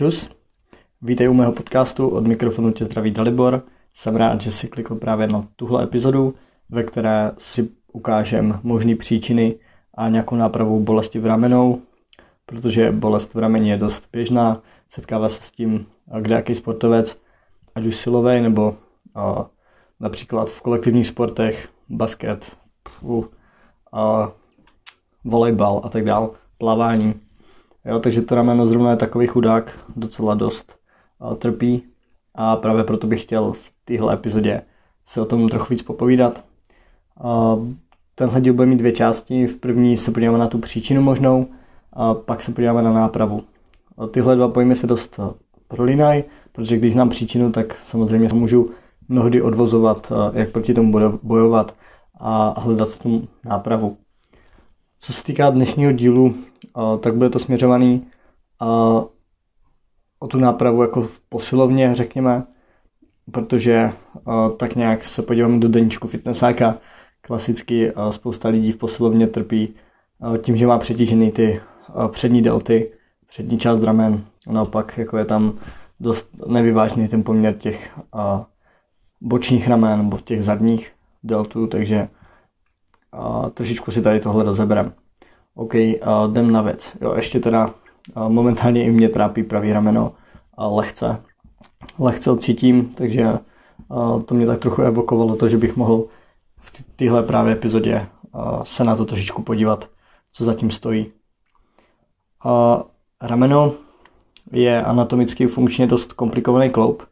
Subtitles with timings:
[0.00, 0.30] Čus,
[1.02, 3.62] vítej u mého podcastu, od mikrofonu tě zdraví Dalibor.
[3.94, 6.34] Jsem rád, že si klikl právě na tuhle epizodu,
[6.68, 9.58] ve které si ukážem možné příčiny
[9.94, 11.82] a nějakou nápravu bolesti v ramenou,
[12.46, 15.86] protože bolest v rameni je dost běžná, setkává se s tím
[16.20, 17.20] kdejaký sportovec,
[17.74, 18.76] ať už silový nebo
[19.14, 19.46] a,
[20.00, 23.28] například v kolektivních sportech, basket, pfu,
[23.92, 24.32] a,
[25.24, 26.28] volejbal a tak dále,
[26.58, 27.29] plavání.
[27.84, 30.76] Jo, takže to rameno zrovna je takový chudák, docela dost
[31.38, 31.82] trpí
[32.34, 34.62] a právě proto bych chtěl v téhle epizodě
[35.06, 36.44] se o tom trochu víc popovídat.
[38.14, 39.46] Tenhle díl bude mít dvě části.
[39.46, 41.46] V první se podíváme na tu příčinu možnou
[41.92, 43.42] a pak se podíváme na nápravu.
[44.10, 45.30] Tyhle dva pojmy se dost uh,
[45.68, 48.70] prolínají, protože když znám příčinu, tak samozřejmě můžu
[49.08, 51.74] mnohdy odvozovat, uh, jak proti tomu bojovat
[52.20, 53.96] a hledat tu nápravu.
[55.02, 56.34] Co se týká dnešního dílu,
[57.00, 58.06] tak bude to směřovaný
[60.18, 62.42] o tu nápravu jako v posilovně, řekněme,
[63.32, 63.92] protože
[64.56, 66.78] tak nějak se podíváme do deníčku fitnessáka,
[67.20, 69.74] klasicky spousta lidí v posilovně trpí
[70.42, 71.60] tím, že má přetížený ty
[72.08, 72.92] přední delty,
[73.28, 75.58] přední část ramen, naopak jako je tam
[76.00, 77.98] dost nevyvážný ten poměr těch
[79.20, 80.92] bočních ramen nebo těch zadních
[81.22, 82.08] deltů, takže
[83.12, 84.92] a trošičku si tady tohle rozeberem.
[85.54, 86.96] OK, a jdem na věc.
[87.00, 87.74] Jo, ještě teda
[88.28, 90.12] momentálně i mě trápí pravý rameno
[90.56, 91.22] a lehce.
[91.98, 93.32] Lehce odcítím, takže
[94.24, 96.04] to mě tak trochu evokovalo to, že bych mohl
[96.60, 98.06] v téhle právě epizodě
[98.62, 99.90] se na to trošičku podívat,
[100.32, 101.12] co zatím stojí.
[102.44, 102.84] A
[103.22, 103.72] rameno
[104.52, 107.02] je anatomicky funkčně dost komplikovaný kloub.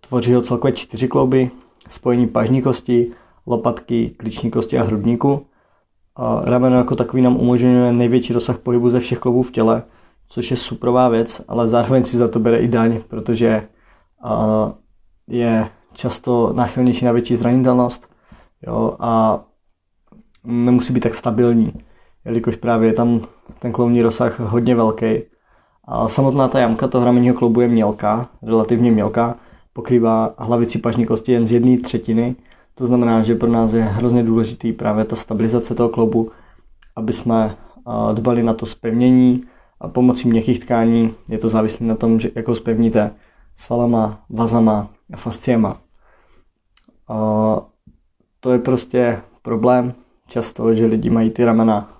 [0.00, 1.50] Tvoří ho celkově čtyři klouby,
[1.88, 3.12] spojení pažní kosti,
[3.46, 5.46] lopatky, klíční kosti a hrudníku.
[6.16, 9.82] A rameno jako takový nám umožňuje největší rozsah pohybu ze všech kloubů v těle,
[10.28, 13.68] což je superová věc, ale zároveň si za to bere i daň, protože
[15.28, 18.08] je často náchylnější na větší zranitelnost
[18.66, 19.40] jo, a
[20.44, 21.72] nemusí být tak stabilní,
[22.24, 23.20] jelikož právě je tam
[23.58, 25.22] ten kloubní rozsah hodně velký.
[25.84, 29.36] A samotná ta jamka toho ramenního kloubu je mělká, relativně mělká,
[29.72, 32.36] pokrývá hlavici pažní kosti jen z jedné třetiny
[32.78, 36.30] to znamená, že pro nás je hrozně důležitý právě ta stabilizace toho kloubu,
[36.96, 37.56] aby jsme
[38.12, 39.44] dbali na to spevnění
[39.80, 43.10] a pomocí měkkých tkání je to závislé na tom, že jako spevníte
[43.56, 45.80] svalama, vazama a fasciema.
[48.40, 49.94] To je prostě problém.
[50.28, 51.90] Často, že lidi mají ty ramena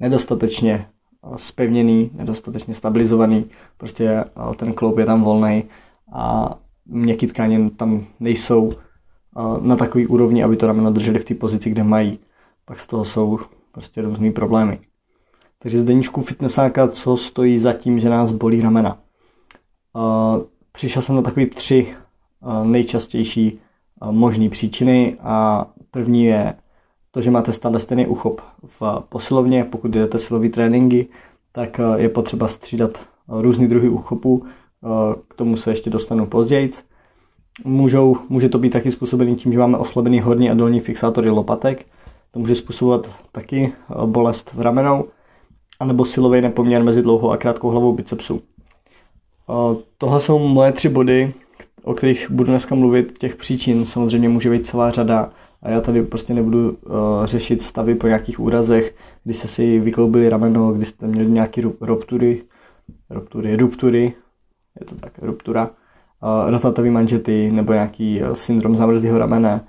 [0.00, 0.86] nedostatečně
[1.36, 3.44] spevněný, nedostatečně stabilizovaný,
[3.76, 4.24] prostě
[4.56, 5.64] ten kloub je tam volný
[6.12, 6.54] a
[6.86, 8.74] měkké tkáně tam nejsou
[9.60, 12.18] na takový úrovni, aby to rameno drželi v té pozici, kde mají.
[12.64, 13.38] Pak z toho jsou
[13.72, 14.78] prostě různý problémy.
[15.58, 18.98] Takže z deníčku fitnessáka, co stojí za tím, že nás bolí ramena.
[20.72, 21.94] Přišel jsem na takový tři
[22.64, 23.58] nejčastější
[24.10, 26.54] možné příčiny a první je
[27.10, 31.06] to, že máte stále stejný uchop v posilovně, pokud jdete silový tréninky,
[31.52, 34.44] tak je potřeba střídat různý druhy uchopů,
[35.28, 36.70] k tomu se ještě dostanu později.
[37.64, 41.86] Můžou, může to být taky způsobený tím, že máme oslabený horní a dolní fixátory lopatek.
[42.30, 45.04] To může způsobovat taky eh, bolest v ramenou,
[45.80, 48.42] anebo silový nepoměr mezi dlouhou a krátkou hlavou bicepsu.
[49.50, 51.34] Eh, tohle jsou moje tři body,
[51.82, 53.18] o kterých budu dneska mluvit.
[53.18, 57.94] Těch příčin samozřejmě může být celá řada a já tady prostě nebudu uh, řešit stavy
[57.94, 58.94] po nějakých úrazech,
[59.24, 62.42] kdy jste si vykloubili rameno, kdy jste měli nějaké ruptury,
[63.10, 64.12] ruptury, ruptury,
[64.80, 65.70] je to tak, ruptura,
[66.22, 69.60] uh, manžety nebo nějaký uh, syndrom zamrzlého ramene.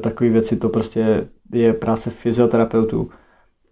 [0.00, 3.10] Takové věci to prostě je práce fyzioterapeutů.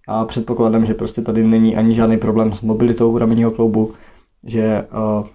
[0.09, 3.93] A předpokládám, že prostě tady není ani žádný problém s mobilitou ramenního kloubu,
[4.44, 5.27] že uh,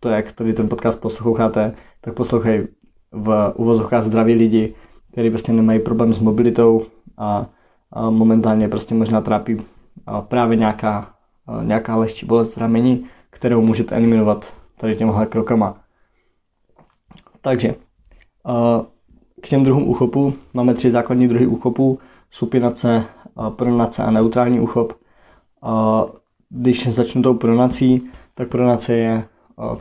[0.00, 2.68] to, jak tady ten podcast posloucháte, tak poslouchej
[3.12, 4.74] v uvozovkách zdraví lidi,
[5.12, 6.86] kteří prostě nemají problém s mobilitou
[7.18, 7.46] a,
[7.92, 9.56] a momentálně prostě možná trápí
[10.20, 11.14] právě nějaká,
[11.62, 15.80] nějaká lehčí bolest ramení, kterou můžete eliminovat tady těmhle krokama.
[17.48, 17.74] Takže
[19.40, 21.98] k těm druhům úchopu máme tři základní druhy úchopu,
[22.30, 23.04] supinace,
[23.50, 24.92] pronace a neutrální úchop.
[26.48, 29.24] Když začnu tou pronací, tak pronace je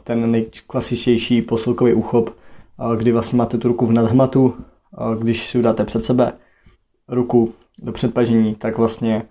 [0.04, 2.30] ten nejklasičtější posilkový úchop,
[2.98, 4.54] kdy vlastně máte tu ruku v nadhmatu,
[5.20, 6.34] když si udáte před sebe
[7.08, 9.24] ruku do předpažení, tak vlastně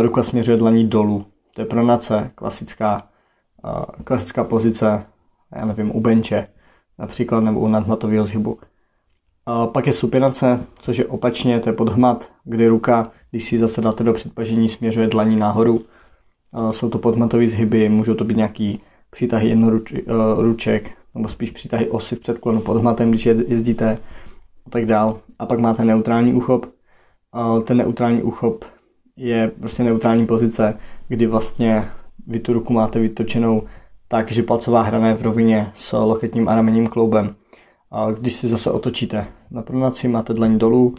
[0.00, 1.26] ruka směřuje dlaní dolů.
[1.54, 3.08] To je pronace, klasická,
[4.04, 5.06] klasická pozice,
[5.56, 6.48] já nevím, u benče
[6.98, 8.58] například nebo u nadhmatového zhybu.
[9.46, 13.80] A pak je supinace, což je opačně, to je podhmat, kdy ruka, když si zase
[13.80, 15.80] dáte do předpažení, směřuje dlaní nahoru.
[16.52, 22.16] A jsou to podhmatové zhyby, můžou to být nějaký přitahy jednoruček, nebo spíš přitahy osy
[22.16, 23.98] v předklonu pod hmatem, když jezdíte
[24.66, 25.20] a tak dál.
[25.38, 26.66] A pak máte neutrální úchop.
[27.64, 28.64] Ten neutrální úchop
[29.16, 30.78] je prostě neutrální pozice,
[31.08, 31.88] kdy vlastně
[32.26, 33.62] vy tu ruku máte vytočenou
[34.08, 37.34] tak, že palcová hrana je v rovině s loketním a ramenním kloubem.
[37.90, 40.94] A když si zase otočíte na pronaci, máte dlaň dolů,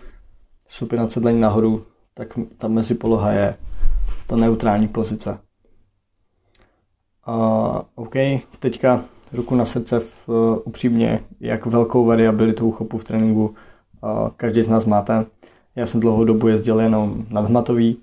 [0.67, 3.55] supinace dlaň nahoru, tak ta mezi poloha je
[4.27, 5.39] ta neutrální pozice.
[7.27, 8.13] Uh, OK,
[8.59, 13.55] teďka ruku na srdce v, uh, upřímně, jak velkou variabilitu uchopu v tréninku
[14.37, 15.25] každý z nás máte.
[15.75, 17.97] Já jsem dlouhou dobu jezdil jenom nadhmatový,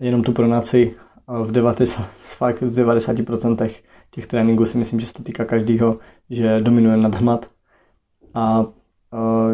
[0.00, 0.94] jenom tu pronaci
[1.28, 3.70] v, 90, fakt v 90%
[4.14, 5.98] těch tréninků si myslím, že se to týká každého,
[6.30, 7.50] že dominuje nadhmat
[8.34, 8.70] a uh,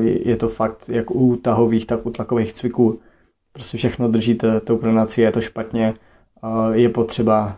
[0.02, 3.00] je to fakt jak u tahových, tak u tlakových cviků.
[3.52, 5.94] Prostě všechno držíte tou pronací, je to špatně,
[6.42, 7.56] uh, je potřeba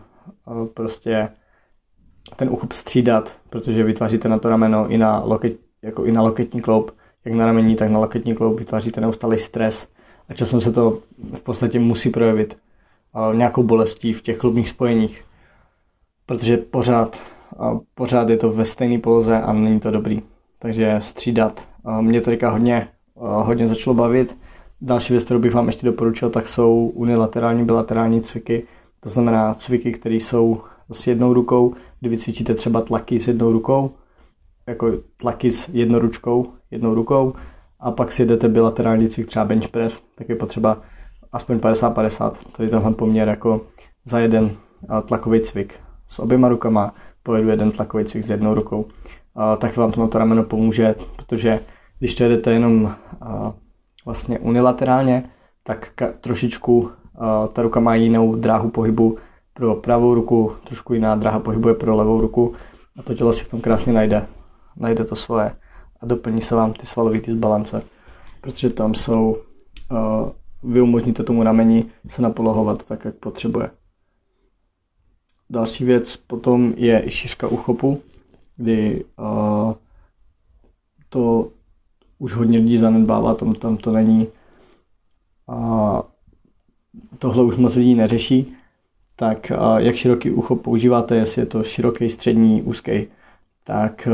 [0.73, 1.29] prostě
[2.35, 6.61] ten uchop střídat, protože vytváříte na to rameno i na, loket, jako i na loketní
[6.61, 6.91] kloup,
[7.25, 9.87] jak na ramení, tak na loketní kloup vytváříte neustále stres
[10.29, 10.99] a časem se to
[11.33, 12.57] v podstatě musí projevit
[13.33, 15.25] nějakou bolestí v těch klubních spojeních,
[16.31, 17.19] protože pořád,
[17.95, 20.21] pořád je to ve stejné poloze a není to dobrý.
[20.59, 21.67] Takže střídat.
[22.01, 24.37] Mě to teďka hodně, hodně začalo bavit.
[24.81, 28.63] Další věc, kterou bych vám ještě doporučil, tak jsou unilaterální, bilaterální cviky,
[28.99, 30.61] to znamená cviky, které jsou
[30.91, 33.91] s jednou rukou, kdy vycvičíte třeba tlaky s jednou rukou,
[34.67, 37.33] jako tlaky s jednoručkou, jednou rukou,
[37.79, 40.77] a pak si jdete bilaterální cvik, třeba bench press, tak je potřeba
[41.31, 43.61] aspoň 50-50, tady tenhle poměr jako
[44.05, 44.51] za jeden
[45.05, 45.73] tlakový cvik.
[46.11, 46.93] S oběma rukama
[47.23, 48.85] pojedu jeden tlakový cvik s jednou rukou.
[49.57, 51.59] Tak vám to rameno pomůže, protože
[51.99, 52.95] když to jedete jenom
[54.05, 55.29] vlastně unilaterálně,
[55.63, 56.91] tak trošičku
[57.53, 59.17] ta ruka má jinou dráhu pohybu
[59.53, 62.53] pro pravou ruku, trošku jiná dráha pohybuje pro levou ruku
[62.99, 64.27] a to tělo si v tom krásně najde.
[64.77, 65.51] Najde to svoje
[66.01, 67.83] a doplní se vám ty svalové disbalance,
[68.41, 69.37] protože tam jsou,
[69.91, 73.69] uh, vy umožníte tomu rameni se napolohovat tak, jak potřebuje.
[75.51, 78.01] Další věc potom je šířka uchopu,
[78.57, 79.73] kdy uh,
[81.09, 81.47] to
[82.19, 84.27] už hodně lidí zanedbává, tam, tam to není.
[85.47, 86.03] A
[87.19, 88.55] tohle už moc lidí neřeší,
[89.15, 93.07] tak jak široký ucho používáte, jestli je to široký, střední, úzký,
[93.63, 94.07] tak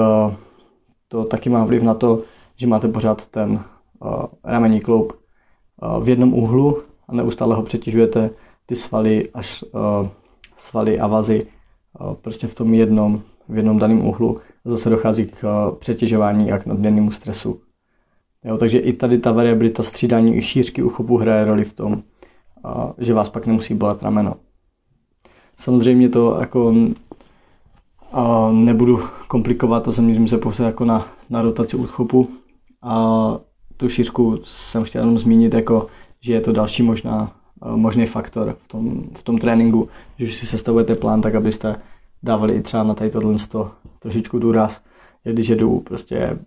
[1.07, 2.21] to taky má vliv na to,
[2.55, 3.63] že máte pořád ten
[4.43, 5.13] ramení kloub
[6.01, 8.29] v jednom úhlu a neustále ho přetěžujete
[8.65, 9.63] ty svaly až
[10.57, 11.47] svaly a vazy
[12.21, 14.39] prostě v tom jednom, v jednom daném úhlu.
[14.65, 17.61] Zase dochází k přetěžování a k nadměrnému stresu.
[18.43, 22.03] Jo, takže i tady ta variabilita střídání i šířky uchopu hraje roli v tom,
[22.97, 24.35] že vás pak nemusí bolet rameno.
[25.57, 26.73] Samozřejmě to jako
[28.11, 32.29] a nebudu komplikovat a zaměřím se pouze jako na, na rotaci uchopu
[32.81, 33.39] a
[33.77, 35.87] tu šířku jsem chtěl jenom zmínit jako,
[36.21, 37.35] že je to další možná,
[37.75, 41.75] možný faktor v tom, v tom tréninku, že si sestavujete plán tak, abyste
[42.23, 43.35] dávali i třeba na tady tohle
[43.99, 44.81] trošičku důraz.
[45.23, 46.39] Když jedu prostě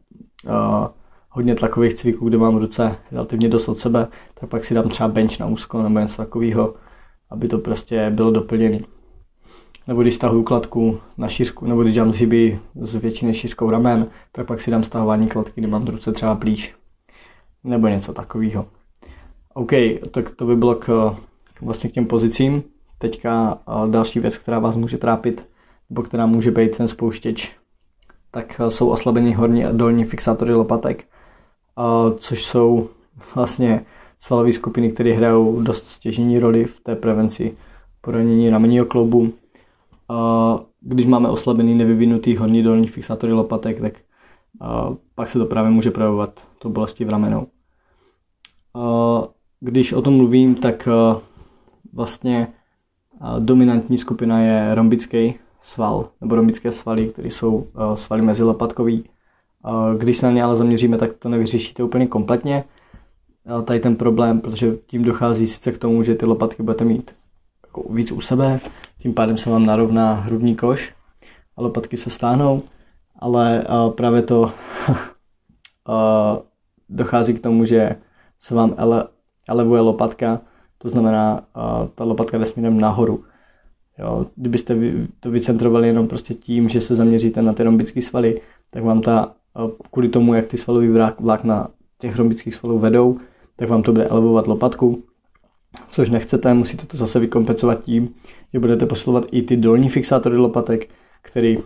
[0.45, 0.87] uh,
[1.29, 5.09] hodně tlakových cviků, kde mám ruce relativně dost od sebe, tak pak si dám třeba
[5.09, 6.75] bench na úzko nebo něco takového,
[7.31, 8.79] aby to prostě bylo doplněné.
[9.87, 14.47] Nebo když stahuju kladku na šířku, nebo když dělám zhyby s většinou šířkou ramen, tak
[14.47, 16.75] pak si dám stahování kladky, kdy mám ruce třeba blíž.
[17.65, 18.67] Nebo něco takového.
[19.61, 19.73] OK,
[20.11, 21.17] tak to by bylo k,
[21.61, 22.63] vlastně k těm pozicím.
[22.99, 23.59] Teďka
[23.91, 25.49] další věc, která vás může trápit,
[25.91, 27.57] nebo která může být ten spouštěč,
[28.31, 31.05] tak jsou oslabený horní a dolní fixátory lopatek
[32.17, 32.89] což jsou
[33.35, 33.85] vlastně
[34.19, 37.57] svalové skupiny, které hrajou dost stěžení roli v té prevenci
[38.01, 39.33] poranění ramenního kloubu.
[40.81, 43.93] Když máme oslabený, nevyvinutý horní dolní fixátory lopatek, tak
[45.15, 47.47] pak se to právě může projevovat to bolesti v ramenou.
[49.61, 50.89] Když o tom mluvím, tak
[51.93, 52.49] vlastně
[53.39, 59.05] dominantní skupina je rombický sval, nebo rombické svaly, které jsou svaly mezilopatkový
[59.99, 62.65] když se na ně ale zaměříme, tak to nevyřešíte úplně kompletně.
[63.65, 67.17] Tady ten problém, protože tím dochází sice k tomu, že ty lopatky budete mít
[67.67, 68.61] jako víc u sebe,
[68.99, 70.95] tím pádem se vám narovná hrudní koš
[71.57, 72.63] a lopatky se stáhnou,
[73.19, 73.65] ale
[73.95, 74.53] právě to
[76.89, 77.97] dochází k tomu, že
[78.41, 78.75] se vám
[79.51, 80.41] elevuje lopatka,
[80.79, 81.41] to znamená,
[81.95, 83.25] ta lopatka jde směrem nahoru.
[83.99, 84.77] Jo, kdybyste
[85.21, 88.41] to vycentrovali jenom prostě tím, že se zaměříte na ty rombické svaly,
[88.71, 89.33] tak vám ta
[89.91, 90.89] kvůli tomu, jak ty svalový
[91.19, 93.19] vlákna těch rombických svalů vedou,
[93.57, 95.03] tak vám to bude elevovat lopatku,
[95.89, 98.15] což nechcete, musíte to zase vykompenzovat tím,
[98.53, 100.91] že budete posilovat i ty dolní fixátory lopatek,
[101.23, 101.59] který,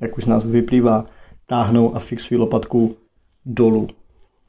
[0.00, 1.04] jak už z nás vyplývá,
[1.46, 2.96] táhnou a fixují lopatku
[3.46, 3.88] dolů.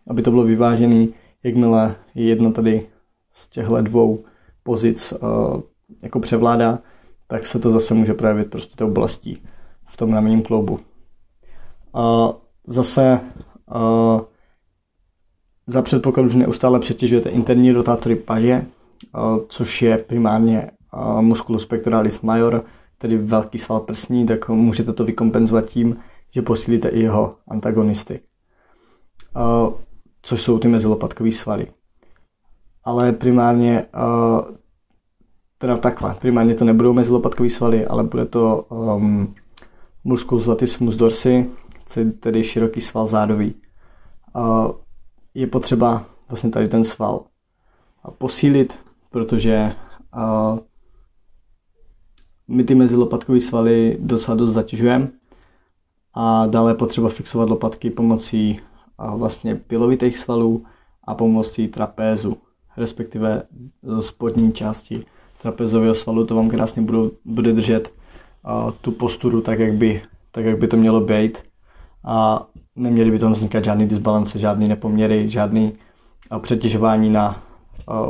[0.08, 2.88] Aby to bylo vyvážený, jakmile je jedna tady
[3.32, 4.24] z těchto dvou
[4.64, 5.62] pozic uh,
[6.02, 6.80] jako převládá,
[7.28, 9.44] tak se to zase může projevit prostě tou oblastí
[9.86, 10.80] v tom ramenním kloubu.
[11.96, 12.32] Uh,
[12.68, 13.20] zase
[13.76, 14.22] uh,
[15.68, 18.66] za předpokladu, že neustále přetěžujete interní rotátory paže,
[19.16, 20.72] uh, což je primárně
[21.22, 22.64] musculus pectoralis major,
[22.98, 25.98] tedy velký sval prsní, tak můžete to vykompenzovat tím,
[26.34, 28.20] že posílíte i jeho antagonisty,
[29.36, 29.74] uh,
[30.22, 31.68] což jsou ty mezilopatkové svaly.
[32.84, 34.56] Ale primárně, uh,
[35.58, 39.36] teda takhle, primárně to nebudou mezilopatkové svaly, ale bude to um,
[40.04, 41.50] musculus latissimus dorsi,
[42.20, 43.56] tedy široký sval zádový.
[44.36, 44.72] Uh,
[45.34, 47.26] je potřeba vlastně tady ten sval
[48.18, 49.76] posílit, protože
[52.48, 55.12] my ty mezilopatkové svaly docela dost zatěžujeme
[56.14, 58.60] a dále potřeba fixovat lopatky pomocí
[59.16, 60.66] vlastně pilovitých svalů
[61.04, 62.38] a pomocí trapézu,
[62.78, 63.44] respektive
[64.00, 65.06] spodní části
[65.42, 67.94] trapezového svalu, to vám krásně budou, bude držet
[68.82, 70.02] tu posturu tak jak, by,
[70.32, 71.44] tak, jak by to mělo být
[72.04, 75.74] a neměly by tam vznikat žádný disbalance, žádný nepoměry, žádný
[76.42, 77.44] přetěžování na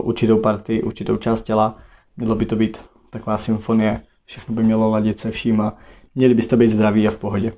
[0.02, 1.78] určitou partii, určitou část těla.
[2.18, 5.78] Mělo by to být taková symfonie, všechno by mělo ladit se vším a
[6.16, 7.54] měli byste být zdraví a v pohodě.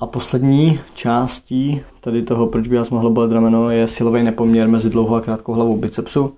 [0.00, 4.90] A poslední částí tady toho, proč by vás mohlo bolet rameno, je silový nepoměr mezi
[4.90, 6.34] dlouhou a krátkou hlavou bicepsu,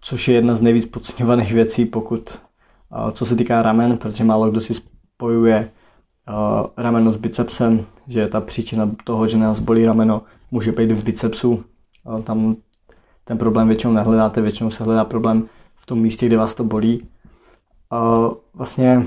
[0.00, 2.40] což je jedna z nejvíc podceňovaných věcí, pokud,
[3.12, 5.70] co se týká ramen, protože málo kdo si spojuje
[6.76, 11.64] rameno s bicepsem, že ta příčina toho, že nás bolí rameno, může být v bicepsu.
[12.24, 12.56] Tam
[13.24, 17.06] ten problém většinou nehledáte, většinou se hledá problém v tom místě, kde vás to bolí.
[18.54, 19.06] Vlastně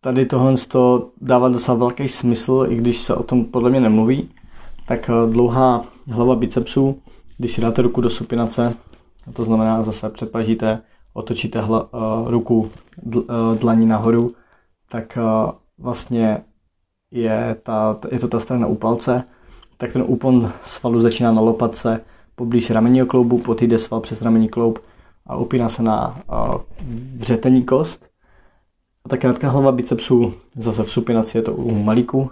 [0.00, 4.30] tady tohle to dává docela velký smysl, i když se o tom podle mě nemluví,
[4.86, 7.02] tak eh, dlouhá hlava bicepsů,
[7.38, 8.74] když si dáte ruku do supinace,
[9.32, 12.70] to znamená zase předpažíte, otočíte hla, uh, ruku
[13.02, 14.34] dl, uh, dlaní nahoru,
[14.90, 15.18] tak
[15.78, 16.44] vlastně
[17.10, 19.24] je, ta, je to ta strana u palce,
[19.76, 22.00] tak ten úpon svalu začíná na lopatce
[22.34, 24.78] poblíž ramenního kloubu, pot jde sval přes ramení kloub
[25.26, 26.20] a upíná se na
[27.16, 28.08] vřetení kost
[29.06, 32.30] a ta krátká hlava bicepsů, zase v supinaci je to u malíku,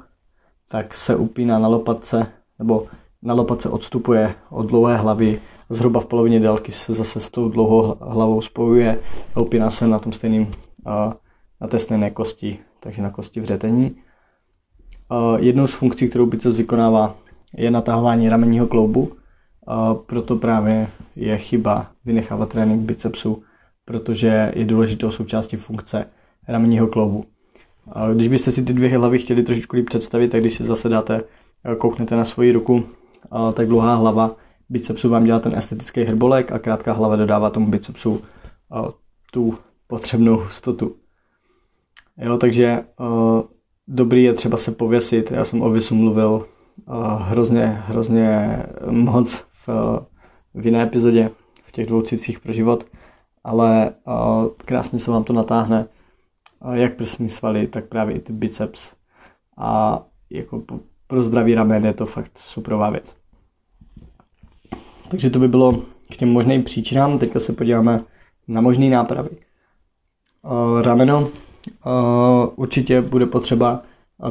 [0.68, 2.26] tak se upíná na lopatce,
[2.58, 2.86] nebo
[3.22, 7.96] na lopatce odstupuje od dlouhé hlavy, zhruba v polovině délky se zase s tou dlouhou
[8.00, 8.98] hlavou spojuje
[9.34, 10.50] a upíná se na tom stejným,
[11.60, 13.96] na té stejné kosti, takže na kosti vřetení.
[15.38, 17.16] Jednou z funkcí, kterou biceps vykonává,
[17.56, 19.12] je natahování ramenního kloubu,
[20.06, 23.42] proto právě je chyba vynechávat trénink bicepsu,
[23.84, 26.06] protože je důležitou součástí funkce
[26.48, 27.24] ramenního kloubu.
[27.92, 30.88] A když byste si ty dvě hlavy chtěli trošičku líp představit, tak když si zase
[30.88, 31.22] dáte,
[31.64, 32.84] eh, kouknete na svoji ruku,
[33.52, 34.36] tak dlouhá hlava
[34.68, 38.22] bicepsu vám dělá ten estetický hrbolek a krátká hlava dodává tomu bicepsu
[39.32, 40.96] tu potřebnou hustotu.
[42.18, 43.42] Jo, takže uh,
[43.88, 45.30] dobrý je třeba se pověsit.
[45.30, 46.46] Já jsem o visu mluvil
[46.86, 48.58] uh, hrozně, hrozně
[48.90, 49.68] moc v,
[50.54, 51.30] v jiné epizodě,
[51.64, 52.02] v těch dvou
[52.42, 52.86] pro život,
[53.44, 53.94] ale
[54.56, 55.86] krásně se vám to natáhne
[56.72, 58.92] jak prsní svaly, tak právě i ty biceps.
[59.56, 60.62] A jako
[61.06, 63.16] pro zdravý ramen je to fakt superová věc.
[65.08, 67.18] Takže to by bylo k těm možným příčinám.
[67.18, 68.04] Teďka se podíváme
[68.48, 69.30] na možné nápravy.
[70.82, 71.30] Rameno
[72.56, 73.82] určitě bude potřeba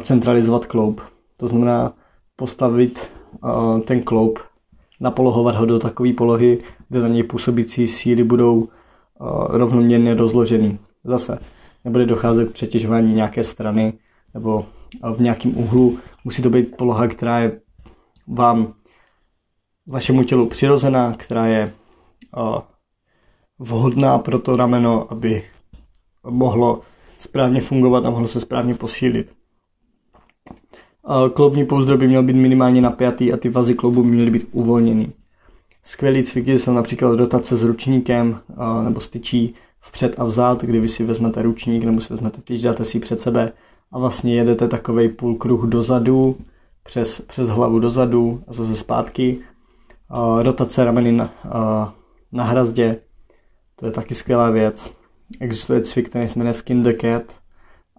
[0.01, 1.01] centralizovat kloub.
[1.37, 1.93] To znamená
[2.35, 3.11] postavit
[3.85, 4.39] ten kloub,
[4.99, 8.67] napolohovat ho do takové polohy, kde na něj působící síly budou
[9.49, 10.79] rovnoměrně rozložený.
[11.03, 11.39] Zase
[11.85, 13.93] nebude docházet k přetěžování nějaké strany
[14.33, 14.65] nebo
[15.15, 15.97] v nějakém úhlu.
[16.23, 17.59] Musí to být poloha, která je
[18.27, 18.73] vám,
[19.87, 21.73] vašemu tělu přirozená, která je
[23.59, 25.43] vhodná pro to rameno, aby
[26.29, 26.81] mohlo
[27.19, 29.33] správně fungovat a mohlo se správně posílit.
[31.33, 35.13] Kloubní pouzdro by měl být minimálně napjatý a ty vazy kloubu by měly být uvolněný.
[35.83, 38.39] Skvělý cviky jsou například rotace s ručníkem
[38.83, 42.85] nebo styčí, vpřed a vzad, kdy vy si vezmete ručník nebo si vezmete tyč, dáte
[42.85, 43.51] si před sebe
[43.91, 46.37] a vlastně jedete takový půl kruh dozadu,
[46.83, 49.39] přes, přes hlavu dozadu a zase zpátky.
[50.41, 51.29] Rotace rameny na,
[52.31, 52.97] na hrazdě,
[53.75, 54.93] to je taky skvělá věc.
[55.39, 57.39] Existuje cvik, který se jmenuje Skin the Cat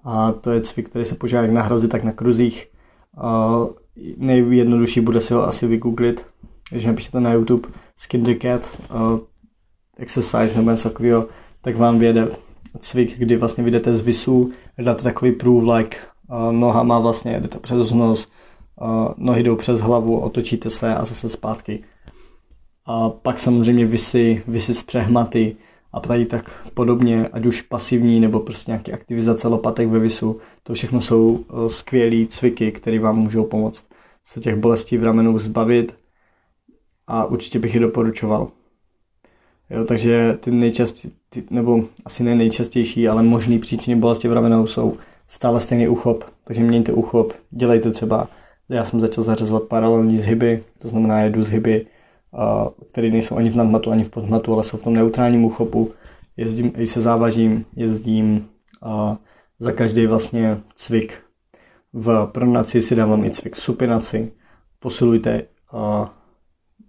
[0.05, 2.69] a to je cvik, který se používá jak na hrazdi, tak na kruzích.
[4.17, 6.27] Nejjednodušší bude si ho asi vygooglit,
[6.71, 9.19] když napíšete na YouTube Skin the Cat uh,
[9.97, 11.29] exercise nebo něco takového,
[11.65, 12.29] tak vám vyjede
[12.79, 15.99] cvik, kdy vlastně vyjdete z visu, dáte takový průvlek, like,
[16.51, 18.29] nohama vlastně jdete přes nos,
[19.17, 21.85] nohy jdou přes hlavu, otočíte se a zase zpátky.
[22.87, 25.57] A pak samozřejmě visy, visy z přehmaty
[25.93, 30.75] a tady tak podobně, ať už pasivní nebo prostě nějaký aktivizace lopatek ve visu, to
[30.75, 33.89] všechno jsou skvělé cviky, které vám můžou pomoct
[34.25, 35.95] se těch bolestí v ramenu zbavit
[37.07, 38.49] a určitě bych je doporučoval.
[39.71, 41.17] Jo, takže ty nejčastější,
[41.51, 44.97] nebo asi ne nejčastější, ale možný příčiny bolesti v ramenou jsou
[45.29, 48.29] stále stejný uchop, takže mějte uchop, dělejte třeba,
[48.69, 51.87] já jsem začal zařazovat paralelní zhyby, to znamená jedu zhyby,
[52.89, 55.93] které nejsou ani v nadmatu, ani v podmatu, ale jsou v tom neutrálním uchopu,
[56.37, 58.49] jezdím i se závažím, jezdím
[59.59, 61.19] za každý vlastně cvik.
[61.93, 64.33] V pronaci si dávám i cvik supinaci,
[64.79, 65.43] posilujte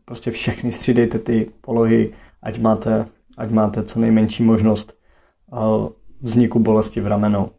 [0.06, 2.14] prostě všechny, střídejte ty polohy,
[2.46, 3.06] ať máte,
[3.38, 4.94] ať máte co nejmenší možnost
[6.22, 7.50] vzniku bolesti v ramenou.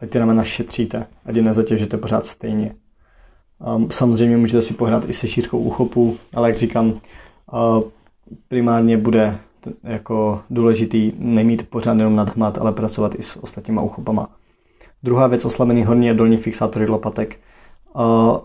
[0.00, 2.74] Ať ty ramena šetříte, ať je nezatěžíte pořád stejně.
[3.90, 7.00] Samozřejmě můžete si pohrát i se šířkou úchopu, ale jak říkám,
[8.48, 9.38] primárně bude
[9.82, 14.28] jako důležitý nemít pořád jenom nadhmat, ale pracovat i s ostatníma uchopama.
[15.02, 17.40] Druhá věc, oslabený horní a dolní fixátory lopatek.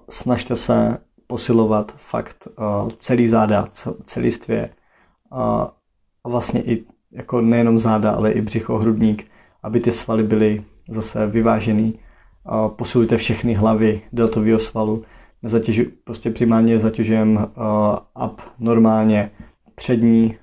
[0.10, 2.48] Snažte se posilovat fakt
[2.98, 3.66] celý záda,
[4.04, 4.70] celistvě
[5.32, 5.72] a
[6.28, 9.26] vlastně i jako nejenom záda, ale i břicho, hrudník,
[9.64, 12.00] aby ty svaly byly zase vyvážený.
[12.68, 15.04] Posilujte všechny hlavy deltového svalu.
[15.44, 17.48] Nezatěžu, prostě primárně zatěžujeme
[18.26, 19.32] up normálně
[19.76, 20.36] přední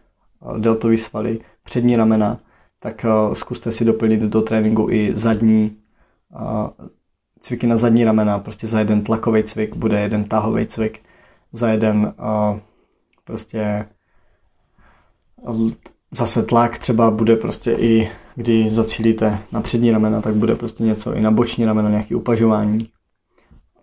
[0.58, 2.38] deltový svaly, přední ramena,
[2.78, 5.76] tak zkuste si doplnit do tréninku i zadní
[7.40, 8.38] cviky na zadní ramena.
[8.38, 11.00] Prostě za jeden tlakový cvik bude jeden tahový cvik,
[11.52, 12.14] za jeden
[13.24, 13.86] prostě
[16.10, 21.14] zase tlak třeba bude prostě i, kdy zacílíte na přední ramena, tak bude prostě něco
[21.14, 22.88] i na boční ramena, nějaké upažování.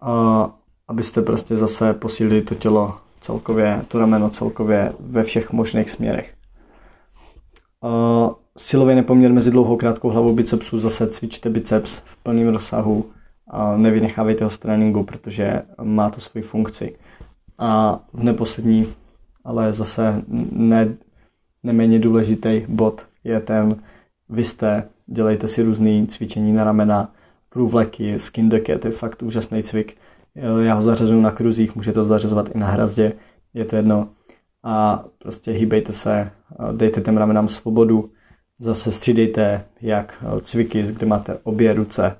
[0.01, 0.49] A
[0.87, 6.33] abyste prostě zase posílili to tělo celkově, to rameno celkově ve všech možných směrech.
[7.81, 13.05] A silový nepoměr mezi dlouhou krátkou hlavou bicepsů, zase cvičte biceps v plném rozsahu
[13.47, 16.95] a nevynechávejte ho z tréninku, protože má to svoji funkci.
[17.57, 18.87] A v neposlední,
[19.43, 20.97] ale zase ne,
[21.63, 23.75] neméně důležitý bod je ten,
[24.29, 27.11] vy jste, dělejte si různé cvičení na ramena,
[27.49, 29.97] průvleky, skin to je fakt úžasný cvik.
[30.61, 33.13] Já ho zařazuju na kruzích, můžete to zařazovat i na hrazdě,
[33.53, 34.09] je to jedno.
[34.63, 36.31] A prostě hýbejte se,
[36.71, 38.11] dejte těm ramenám svobodu,
[38.59, 42.15] zase střídejte jak cviky, kde máte obě ruce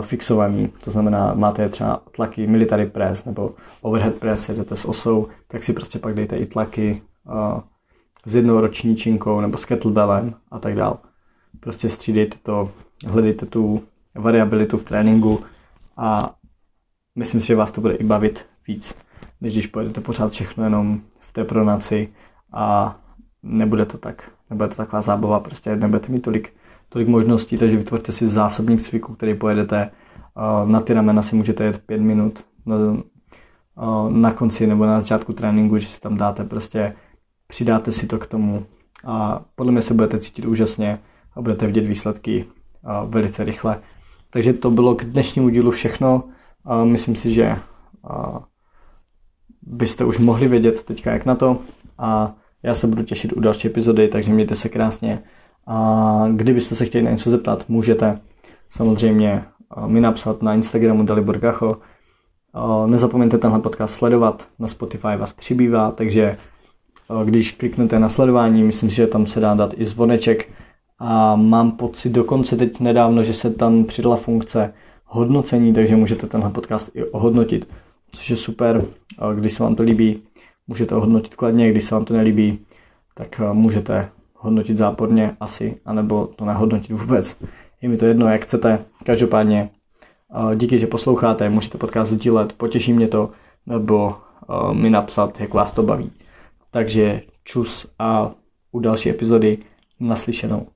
[0.00, 5.62] fixovaný, to znamená, máte třeba tlaky military press nebo overhead press, jedete s osou, tak
[5.62, 7.02] si prostě pak dejte i tlaky
[8.26, 10.98] s jednou roční činkou nebo s kettlebellem a tak dál.
[11.60, 12.70] Prostě střídejte to,
[13.06, 13.82] hledejte tu
[14.14, 15.40] variabilitu v tréninku
[15.96, 16.34] a
[17.14, 18.96] myslím si, že vás to bude i bavit víc,
[19.40, 22.12] než když pojedete pořád všechno jenom v té pronaci
[22.52, 22.96] a
[23.42, 26.52] nebude to tak, nebude to taková zábava, prostě nebudete mít tolik,
[26.88, 29.90] tolik možností, takže vytvořte si zásobník cviku, který pojedete,
[30.64, 32.76] na ty ramena si můžete jet pět minut na,
[34.08, 36.96] na konci nebo na začátku tréninku, že si tam dáte prostě
[37.54, 38.66] přidáte si to k tomu
[39.04, 40.98] a podle mě se budete cítit úžasně
[41.34, 42.44] a budete vidět výsledky
[43.06, 43.80] velice rychle.
[44.30, 46.24] Takže to bylo k dnešnímu dílu všechno.
[46.84, 47.56] Myslím si, že
[49.62, 51.58] byste už mohli vědět teďka jak na to
[51.98, 55.22] a já se budu těšit u další epizody, takže mějte se krásně
[55.66, 58.20] a kdybyste se chtěli na něco zeptat, můžete
[58.68, 59.44] samozřejmě
[59.86, 61.76] mi napsat na Instagramu Dalibor Gacho.
[62.86, 66.36] Nezapomeňte tenhle podcast sledovat, na Spotify vás přibývá, takže
[67.24, 70.50] když kliknete na sledování, myslím si, že tam se dá dát i zvoneček
[70.98, 74.72] a mám pocit dokonce teď nedávno, že se tam přidala funkce
[75.04, 77.68] hodnocení, takže můžete tenhle podcast i ohodnotit,
[78.10, 78.84] což je super.
[79.34, 80.22] Když se vám to líbí,
[80.66, 82.58] můžete ohodnotit kladně, když se vám to nelíbí,
[83.14, 87.36] tak můžete hodnotit záporně asi, anebo to nehodnotit vůbec.
[87.82, 88.84] Je mi to jedno, jak chcete.
[89.04, 89.70] Každopádně
[90.54, 93.30] díky, že posloucháte, můžete podcast sdílet, potěší mě to,
[93.66, 94.14] nebo
[94.72, 96.12] mi napsat, jak vás to baví.
[96.74, 98.34] Takže čus a
[98.72, 99.58] u další epizody
[100.00, 100.66] naslyšenou.